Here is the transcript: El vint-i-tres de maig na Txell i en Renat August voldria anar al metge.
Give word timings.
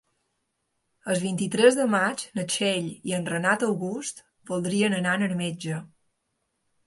El 1.15 1.19
vint-i-tres 1.23 1.75
de 1.79 1.83
maig 1.95 2.23
na 2.39 2.45
Txell 2.53 2.87
i 3.11 3.13
en 3.19 3.29
Renat 3.33 3.65
August 3.69 4.25
voldria 4.53 4.89
anar 5.01 5.15
al 5.19 5.35
metge. 5.45 5.83